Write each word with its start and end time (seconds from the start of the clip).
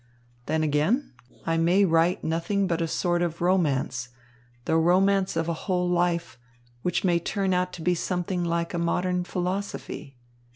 Then 0.47 0.63
again, 0.63 1.13
I 1.45 1.57
may 1.57 1.85
write 1.85 2.23
nothing 2.23 2.65
but 2.65 2.81
a 2.81 2.87
sort 2.87 3.21
of 3.21 3.39
romance, 3.39 4.09
the 4.65 4.75
romance 4.75 5.35
of 5.35 5.47
a 5.47 5.53
whole 5.53 5.87
life, 5.87 6.39
which 6.81 7.03
may 7.03 7.19
turn 7.19 7.53
out 7.53 7.71
to 7.73 7.83
be 7.83 7.93
something 7.93 8.43
like 8.43 8.73
a 8.73 8.79
modern 8.79 9.25
philosophy. 9.25 10.17